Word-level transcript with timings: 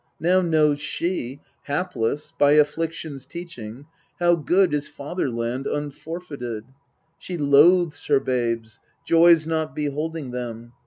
Now 0.19 0.41
knows 0.41 0.81
she, 0.81 1.41
hapless, 1.65 2.33
by 2.39 2.53
affliction's 2.53 3.27
teaching, 3.27 3.85
How 4.19 4.33
good 4.35 4.73
is 4.73 4.89
fatherland 4.89 5.67
unforfeited. 5.67 6.63
She 7.19 7.37
loathes 7.37 8.07
her 8.07 8.19
babes, 8.19 8.79
joys 9.05 9.45
not 9.45 9.75
beholding 9.75 10.31
them. 10.31 10.73